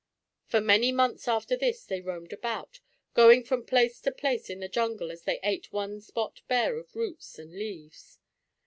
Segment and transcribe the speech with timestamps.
[0.47, 2.79] For many months after this they roamed about,
[3.13, 6.95] going from place to place in the jungle as they ate one spot bare of
[6.95, 8.17] roots and leaves.